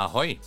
[0.00, 0.40] Ahoi!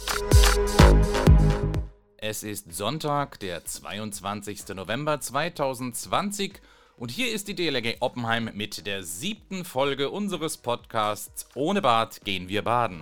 [2.18, 4.70] Es ist Sonntag, der 22.
[4.70, 6.60] November 2020
[6.98, 12.50] und hier ist die DLRG Oppenheim mit der siebten Folge unseres Podcasts Ohne Bad gehen
[12.50, 13.02] wir baden.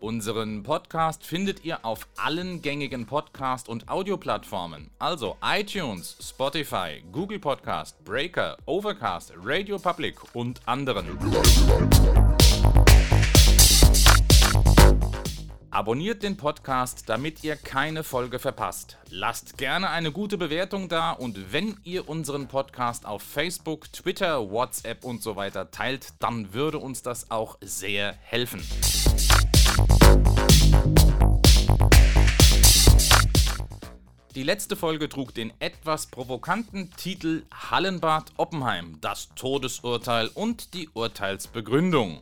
[0.00, 8.02] Unseren Podcast findet ihr auf allen gängigen Podcast- und Audioplattformen, also iTunes, Spotify, Google Podcast,
[8.02, 11.18] Breaker, Overcast, Radio Public und anderen.
[15.74, 18.96] Abonniert den Podcast, damit ihr keine Folge verpasst.
[19.10, 25.04] Lasst gerne eine gute Bewertung da und wenn ihr unseren Podcast auf Facebook, Twitter, WhatsApp
[25.04, 28.62] und so weiter teilt, dann würde uns das auch sehr helfen.
[34.36, 42.20] Die letzte Folge trug den etwas provokanten Titel Hallenbad Oppenheim, das Todesurteil und die Urteilsbegründung.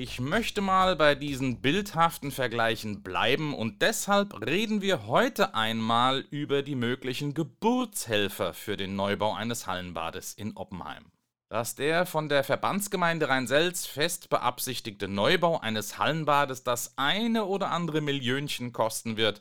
[0.00, 6.62] Ich möchte mal bei diesen bildhaften Vergleichen bleiben und deshalb reden wir heute einmal über
[6.62, 11.06] die möglichen Geburtshelfer für den Neubau eines Hallenbades in Oppenheim.
[11.48, 18.00] Dass der von der Verbandsgemeinde Rhein-Selz fest beabsichtigte Neubau eines Hallenbades das eine oder andere
[18.00, 19.40] Millionchen kosten wird,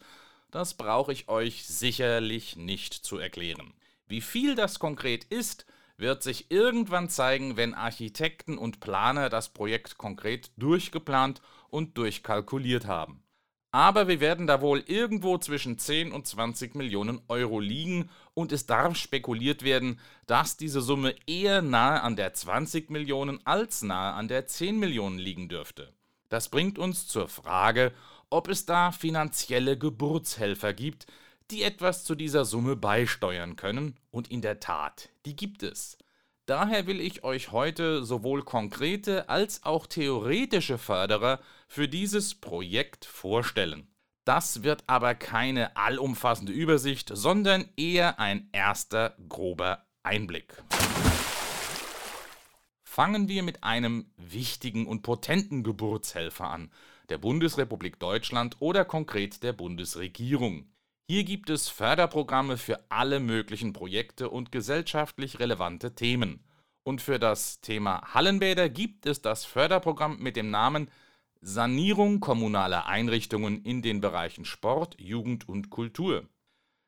[0.50, 3.76] das brauche ich euch sicherlich nicht zu erklären.
[4.08, 9.98] Wie viel das konkret ist, wird sich irgendwann zeigen, wenn Architekten und Planer das Projekt
[9.98, 13.24] konkret durchgeplant und durchkalkuliert haben.
[13.72, 18.66] Aber wir werden da wohl irgendwo zwischen 10 und 20 Millionen Euro liegen und es
[18.66, 24.28] darf spekuliert werden, dass diese Summe eher nahe an der 20 Millionen als nahe an
[24.30, 25.94] der 10 Millionen liegen dürfte.
[26.30, 27.94] Das bringt uns zur Frage,
[28.30, 31.08] ob es da finanzielle Geburtshelfer gibt,
[31.52, 35.98] die etwas zu dieser Summe beisteuern können, und in der Tat, die gibt es.
[36.46, 43.88] Daher will ich euch heute sowohl konkrete als auch theoretische Förderer für dieses Projekt vorstellen.
[44.24, 50.64] Das wird aber keine allumfassende Übersicht, sondern eher ein erster grober Einblick.
[52.84, 56.72] Fangen wir mit einem wichtigen und potenten Geburtshelfer an,
[57.10, 60.66] der Bundesrepublik Deutschland oder konkret der Bundesregierung.
[61.10, 66.44] Hier gibt es Förderprogramme für alle möglichen Projekte und gesellschaftlich relevante Themen.
[66.84, 70.92] Und für das Thema Hallenbäder gibt es das Förderprogramm mit dem Namen
[71.40, 76.28] Sanierung kommunaler Einrichtungen in den Bereichen Sport, Jugend und Kultur.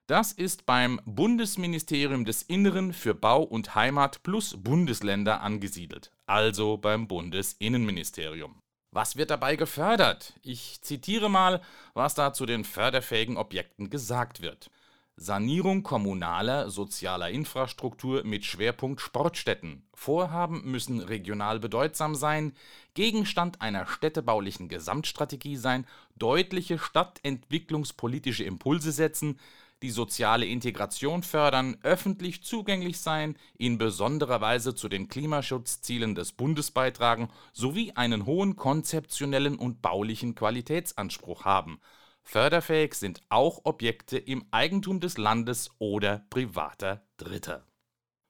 [0.06, 7.08] Das ist beim Bundesministerium des Inneren für Bau und Heimat plus Bundesländer angesiedelt, also beim
[7.08, 8.62] Bundesinnenministerium.
[8.92, 10.34] Was wird dabei gefördert?
[10.42, 11.62] Ich zitiere mal,
[11.94, 14.72] was da zu den förderfähigen Objekten gesagt wird.
[15.16, 19.86] Sanierung kommunaler sozialer Infrastruktur mit Schwerpunkt Sportstätten.
[19.94, 22.54] Vorhaben müssen regional bedeutsam sein,
[22.94, 25.86] Gegenstand einer städtebaulichen Gesamtstrategie sein,
[26.16, 29.40] deutliche stadtentwicklungspolitische Impulse setzen,
[29.82, 36.72] die soziale Integration fördern, öffentlich zugänglich sein, in besonderer Weise zu den Klimaschutzzielen des Bundes
[36.72, 41.80] beitragen sowie einen hohen konzeptionellen und baulichen Qualitätsanspruch haben.
[42.24, 47.66] Förderfähig sind auch Objekte im Eigentum des Landes oder privater Dritter.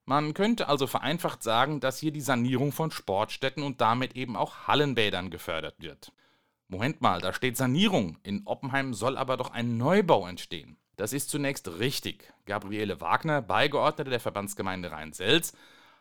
[0.10, 4.68] Man könnte also vereinfacht sagen, dass hier die Sanierung von Sportstätten und damit eben auch
[4.68, 6.12] Hallenbädern gefördert wird.
[6.68, 8.18] Moment mal, da steht Sanierung.
[8.24, 10.79] In Oppenheim soll aber doch ein Neubau entstehen.
[11.00, 12.30] Das ist zunächst richtig.
[12.46, 15.54] Gabriele Wagner, Beigeordnete der Verbandsgemeinde Rhein-Selz,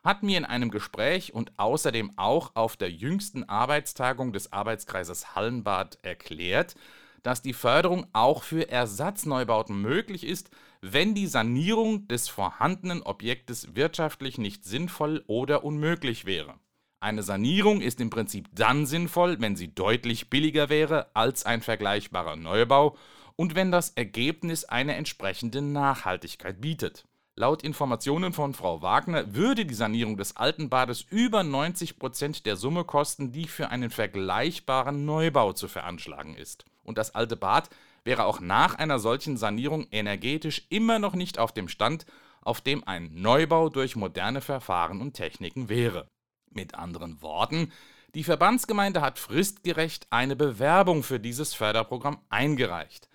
[0.02, 6.00] hat mir in einem Gespräch und außerdem auch auf der jüngsten Arbeitstagung des Arbeitskreises Hallenbad
[6.02, 6.74] erklärt,
[7.22, 10.50] dass die Förderung auch für Ersatzneubauten möglich ist,
[10.80, 16.54] wenn die Sanierung des vorhandenen Objektes wirtschaftlich nicht sinnvoll oder unmöglich wäre.
[16.98, 22.34] Eine Sanierung ist im Prinzip dann sinnvoll, wenn sie deutlich billiger wäre als ein vergleichbarer
[22.34, 22.96] Neubau
[23.38, 27.04] und wenn das Ergebnis eine entsprechende Nachhaltigkeit bietet.
[27.36, 32.56] Laut Informationen von Frau Wagner würde die Sanierung des alten Bades über 90 Prozent der
[32.56, 36.64] Summe kosten, die für einen vergleichbaren Neubau zu veranschlagen ist.
[36.82, 37.70] Und das alte Bad
[38.02, 42.06] wäre auch nach einer solchen Sanierung energetisch immer noch nicht auf dem Stand,
[42.42, 46.08] auf dem ein Neubau durch moderne Verfahren und Techniken wäre.
[46.50, 47.70] Mit anderen Worten,
[48.16, 53.08] die Verbandsgemeinde hat fristgerecht eine Bewerbung für dieses Förderprogramm eingereicht.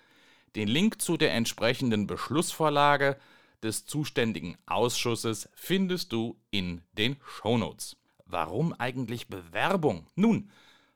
[0.56, 3.16] Den Link zu der entsprechenden Beschlussvorlage
[3.62, 7.96] des zuständigen Ausschusses findest du in den Shownotes.
[8.26, 10.06] Warum eigentlich Bewerbung?
[10.14, 10.50] Nun,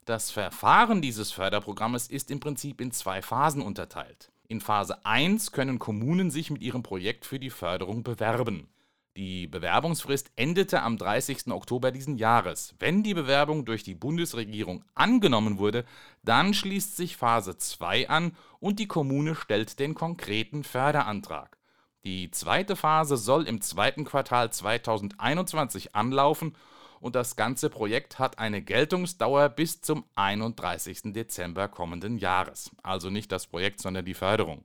[0.04, 4.30] das Verfahren dieses Förderprogrammes ist im Prinzip in zwei Phasen unterteilt.
[4.46, 8.68] In Phase 1 können Kommunen sich mit ihrem Projekt für die Förderung bewerben.
[9.16, 11.48] Die Bewerbungsfrist endete am 30.
[11.48, 12.74] Oktober diesen Jahres.
[12.78, 15.84] Wenn die Bewerbung durch die Bundesregierung angenommen wurde,
[16.22, 21.58] dann schließt sich Phase 2 an und die Kommune stellt den konkreten Förderantrag.
[22.04, 26.54] Die zweite Phase soll im zweiten Quartal 2021 anlaufen
[27.00, 31.12] und das ganze Projekt hat eine Geltungsdauer bis zum 31.
[31.12, 32.70] Dezember kommenden Jahres.
[32.82, 34.64] Also nicht das Projekt, sondern die Förderung.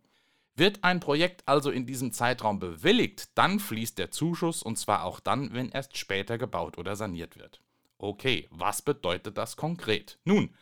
[0.55, 5.19] Wird ein Projekt also in diesem Zeitraum bewilligt, dann fließt der Zuschuss und zwar auch
[5.19, 7.61] dann, wenn erst später gebaut oder saniert wird.
[7.97, 10.19] Okay, was bedeutet das konkret?
[10.25, 10.53] Nun,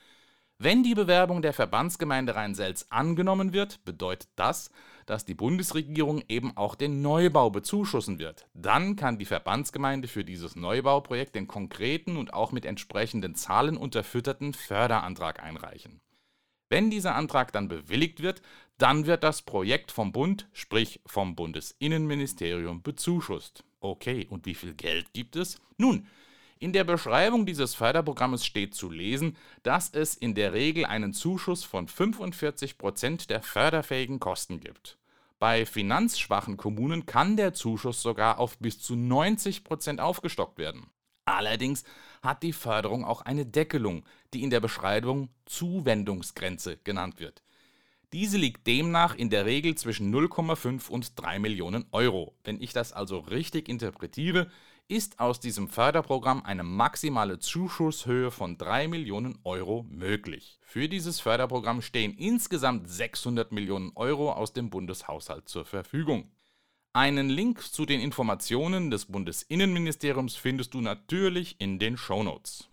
[0.63, 4.69] wenn die Bewerbung der Verbandsgemeinde Rhein-Selz angenommen wird, bedeutet das,
[5.07, 8.47] dass die Bundesregierung eben auch den Neubau bezuschussen wird.
[8.53, 14.53] Dann kann die Verbandsgemeinde für dieses Neubauprojekt den konkreten und auch mit entsprechenden Zahlen unterfütterten
[14.53, 15.99] Förderantrag einreichen.
[16.71, 18.41] Wenn dieser Antrag dann bewilligt wird,
[18.77, 23.65] dann wird das Projekt vom Bund, sprich vom Bundesinnenministerium, bezuschusst.
[23.81, 25.59] Okay, und wie viel Geld gibt es?
[25.75, 26.07] Nun,
[26.59, 31.65] in der Beschreibung dieses Förderprogrammes steht zu lesen, dass es in der Regel einen Zuschuss
[31.65, 34.97] von 45 Prozent der förderfähigen Kosten gibt.
[35.39, 40.87] Bei finanzschwachen Kommunen kann der Zuschuss sogar auf bis zu 90 Prozent aufgestockt werden.
[41.31, 41.83] Allerdings
[42.21, 47.41] hat die Förderung auch eine Deckelung, die in der Beschreibung Zuwendungsgrenze genannt wird.
[48.13, 52.35] Diese liegt demnach in der Regel zwischen 0,5 und 3 Millionen Euro.
[52.43, 54.51] Wenn ich das also richtig interpretiere,
[54.89, 60.59] ist aus diesem Förderprogramm eine maximale Zuschusshöhe von 3 Millionen Euro möglich.
[60.61, 66.29] Für dieses Förderprogramm stehen insgesamt 600 Millionen Euro aus dem Bundeshaushalt zur Verfügung.
[66.93, 72.67] Einen Link zu den Informationen des Bundesinnenministeriums findest du natürlich in den Shownotes.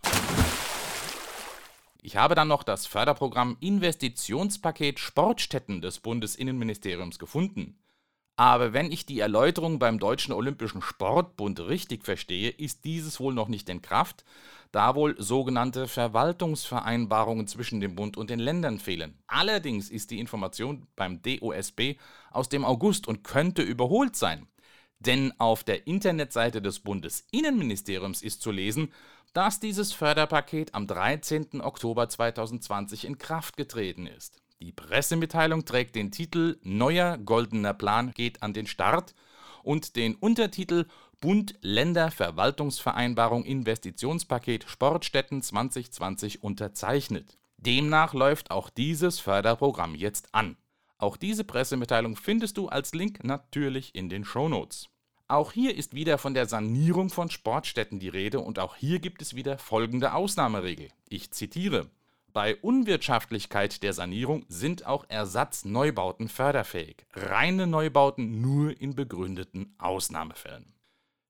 [2.03, 7.79] Ich habe dann noch das Förderprogramm Investitionspaket Sportstätten des Bundesinnenministeriums gefunden.
[8.39, 13.49] Aber wenn ich die Erläuterung beim Deutschen Olympischen Sportbund richtig verstehe, ist dieses wohl noch
[13.49, 14.25] nicht in Kraft,
[14.71, 19.19] da wohl sogenannte Verwaltungsvereinbarungen zwischen dem Bund und den Ländern fehlen.
[19.27, 21.97] Allerdings ist die Information beim DOSB
[22.31, 24.47] aus dem August und könnte überholt sein.
[25.01, 28.93] Denn auf der Internetseite des Bundesinnenministeriums ist zu lesen,
[29.33, 31.61] dass dieses Förderpaket am 13.
[31.61, 34.41] Oktober 2020 in Kraft getreten ist.
[34.61, 39.15] Die Pressemitteilung trägt den Titel Neuer goldener Plan geht an den Start
[39.63, 40.87] und den Untertitel
[41.21, 47.39] Bund-Länder-Verwaltungsvereinbarung Investitionspaket Sportstätten 2020 unterzeichnet.
[47.57, 50.57] Demnach läuft auch dieses Förderprogramm jetzt an.
[50.97, 54.89] Auch diese Pressemitteilung findest du als Link natürlich in den Shownotes.
[55.29, 59.23] Auch hier ist wieder von der Sanierung von Sportstätten die Rede und auch hier gibt
[59.23, 60.89] es wieder folgende Ausnahmeregel.
[61.09, 61.89] Ich zitiere
[62.33, 67.07] bei Unwirtschaftlichkeit der Sanierung sind auch Ersatzneubauten förderfähig.
[67.15, 70.75] Reine Neubauten nur in begründeten Ausnahmefällen.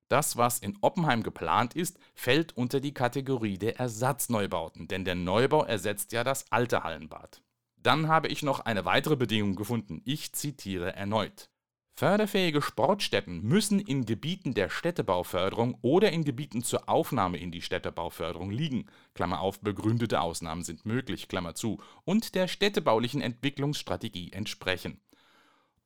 [0.09, 5.65] Das, was in Oppenheim geplant ist, fällt unter die Kategorie der Ersatzneubauten, denn der Neubau
[5.65, 7.43] ersetzt ja das alte Hallenbad.
[7.77, 10.01] Dann habe ich noch eine weitere Bedingung gefunden.
[10.05, 11.51] Ich zitiere erneut.
[11.99, 18.53] Förderfähige Sportstätten müssen in Gebieten der Städtebauförderung oder in Gebieten zur Aufnahme in die Städtebauförderung
[18.53, 25.01] liegen Klammer auf, begründete Ausnahmen sind möglich Klammer zu, und der städtebaulichen Entwicklungsstrategie entsprechen.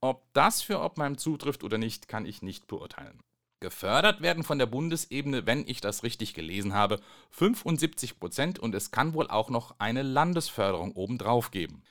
[0.02, 3.22] Ob das für Oppenheim zutrifft oder nicht, kann ich nicht beurteilen.
[3.60, 7.00] Gefördert werden von der Bundesebene, wenn ich das richtig gelesen habe,
[7.30, 11.82] 75 Prozent und es kann wohl auch noch eine Landesförderung obendrauf geben.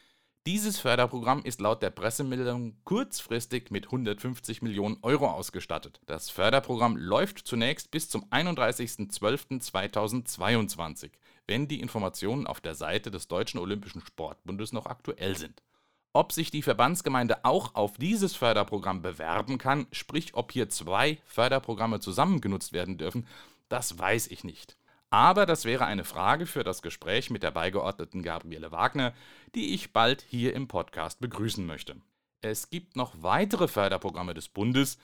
[0.47, 6.01] Dieses Förderprogramm ist laut der Pressemeldung kurzfristig mit 150 Millionen Euro ausgestattet.
[6.07, 11.11] Das Förderprogramm läuft zunächst bis zum 31.12.2022,
[11.45, 15.61] wenn die Informationen auf der Seite des Deutschen Olympischen Sportbundes noch aktuell sind.
[16.11, 21.99] Ob sich die Verbandsgemeinde auch auf dieses Förderprogramm bewerben kann, sprich ob hier zwei Förderprogramme
[21.99, 23.27] zusammen genutzt werden dürfen,
[23.69, 24.75] das weiß ich nicht.
[25.11, 29.13] Aber das wäre eine Frage für das Gespräch mit der Beigeordneten Gabriele Wagner,
[29.55, 31.97] die ich bald hier im Podcast begrüßen möchte.
[32.39, 34.97] Es gibt noch weitere Förderprogramme des Bundes,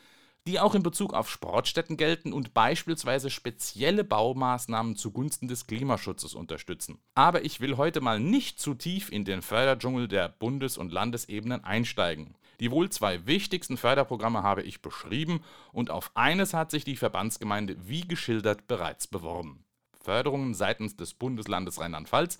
[0.47, 6.99] die auch in Bezug auf Sportstätten gelten und beispielsweise spezielle Baumaßnahmen zugunsten des Klimaschutzes unterstützen.
[7.13, 11.65] Aber ich will heute mal nicht zu tief in den Förderdschungel der Bundes- und Landesebenen
[11.65, 12.35] einsteigen.
[12.61, 17.75] Die wohl zwei wichtigsten Förderprogramme habe ich beschrieben und auf eines hat sich die Verbandsgemeinde
[17.85, 19.65] wie geschildert bereits beworben.
[20.07, 22.39] Förderungen seitens des Bundeslandes Rheinland-Pfalz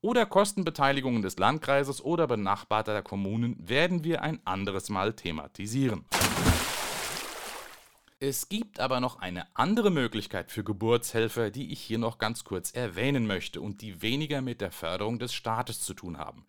[0.00, 6.04] oder Kostenbeteiligungen des Landkreises oder benachbarter Kommunen werden wir ein anderes Mal thematisieren.
[8.20, 12.70] Es gibt aber noch eine andere Möglichkeit für Geburtshelfer, die ich hier noch ganz kurz
[12.70, 16.46] erwähnen möchte und die weniger mit der Förderung des Staates zu tun haben.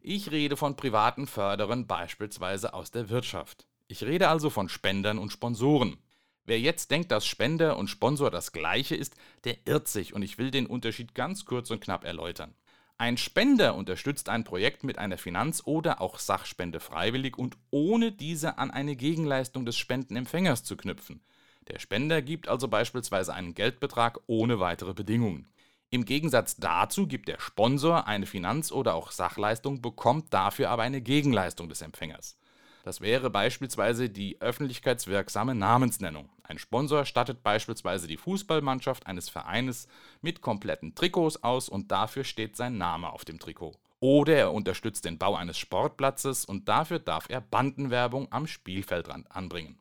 [0.00, 3.64] Ich rede von privaten Förderern beispielsweise aus der Wirtschaft.
[3.86, 5.98] Ich rede also von Spendern und Sponsoren.
[6.50, 9.14] Wer jetzt denkt, dass Spender und Sponsor das gleiche ist,
[9.44, 12.56] der irrt sich und ich will den Unterschied ganz kurz und knapp erläutern.
[12.98, 18.58] Ein Spender unterstützt ein Projekt mit einer Finanz- oder auch Sachspende freiwillig und ohne diese
[18.58, 21.22] an eine Gegenleistung des Spendenempfängers zu knüpfen.
[21.68, 25.46] Der Spender gibt also beispielsweise einen Geldbetrag ohne weitere Bedingungen.
[25.90, 31.00] Im Gegensatz dazu gibt der Sponsor eine Finanz- oder auch Sachleistung, bekommt dafür aber eine
[31.00, 32.39] Gegenleistung des Empfängers.
[32.82, 36.30] Das wäre beispielsweise die öffentlichkeitswirksame Namensnennung.
[36.42, 39.86] Ein Sponsor stattet beispielsweise die Fußballmannschaft eines Vereines
[40.22, 43.76] mit kompletten Trikots aus und dafür steht sein Name auf dem Trikot.
[44.00, 49.78] Oder er unterstützt den Bau eines Sportplatzes und dafür darf er Bandenwerbung am Spielfeldrand anbringen.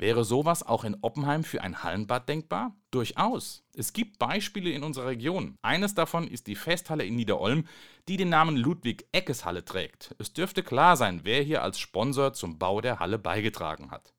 [0.00, 2.74] Wäre sowas auch in Oppenheim für ein Hallenbad denkbar?
[2.90, 3.66] Durchaus.
[3.74, 5.58] Es gibt Beispiele in unserer Region.
[5.60, 7.66] Eines davon ist die Festhalle in Niederolm,
[8.08, 10.14] die den Namen Ludwig Eckes Halle trägt.
[10.18, 14.14] Es dürfte klar sein, wer hier als Sponsor zum Bau der Halle beigetragen hat.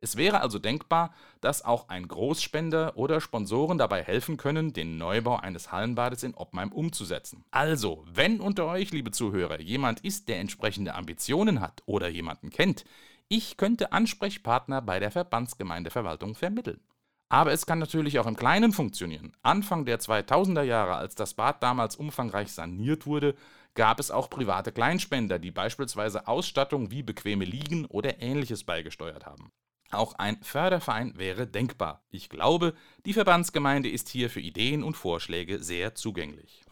[0.00, 5.36] Es wäre also denkbar, dass auch ein Großspender oder Sponsoren dabei helfen können, den Neubau
[5.36, 7.42] eines Hallenbades in Oppenheim umzusetzen.
[7.50, 12.84] Also, wenn unter euch, liebe Zuhörer, jemand ist, der entsprechende Ambitionen hat oder jemanden kennt,
[13.28, 16.80] ich könnte Ansprechpartner bei der Verbandsgemeindeverwaltung vermitteln.
[17.28, 19.32] Aber es kann natürlich auch im Kleinen funktionieren.
[19.42, 23.34] Anfang der 2000er Jahre, als das Bad damals umfangreich saniert wurde,
[23.74, 29.50] gab es auch private Kleinspender, die beispielsweise Ausstattung wie bequeme Liegen oder ähnliches beigesteuert haben.
[29.90, 32.04] Auch ein Förderverein wäre denkbar.
[32.10, 36.62] Ich glaube, die Verbandsgemeinde ist hier für Ideen und Vorschläge sehr zugänglich.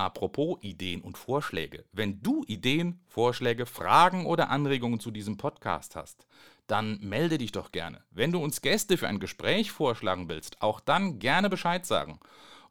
[0.00, 1.84] Apropos Ideen und Vorschläge.
[1.92, 6.26] Wenn du Ideen, Vorschläge, Fragen oder Anregungen zu diesem Podcast hast,
[6.66, 8.02] dann melde dich doch gerne.
[8.10, 12.18] Wenn du uns Gäste für ein Gespräch vorschlagen willst, auch dann gerne Bescheid sagen.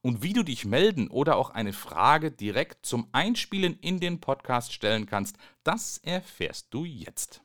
[0.01, 4.73] Und wie du dich melden oder auch eine Frage direkt zum Einspielen in den Podcast
[4.73, 7.43] stellen kannst, das erfährst du jetzt.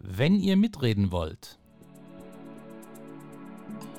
[0.00, 1.60] Wenn ihr mitreden wollt,